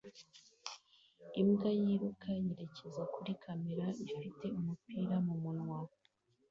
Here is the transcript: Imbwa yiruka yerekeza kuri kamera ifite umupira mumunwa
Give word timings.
Imbwa 1.41 1.69
yiruka 1.79 2.27
yerekeza 2.41 3.03
kuri 3.13 3.31
kamera 3.43 3.85
ifite 4.05 4.45
umupira 4.59 5.15
mumunwa 5.25 5.79